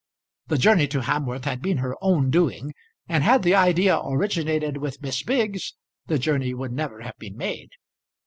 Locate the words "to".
0.87-1.01